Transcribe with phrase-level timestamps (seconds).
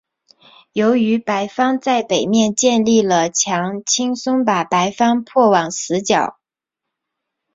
[0.71, 6.39] 由于白方在北面建立了墙轻松把白方迫往死角。